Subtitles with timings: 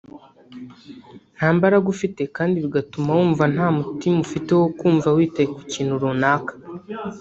[1.37, 6.53] nta mbaraga ufite kandi bigatuma wumva nta mutima ufite wo kumva witaye ku kintu runaka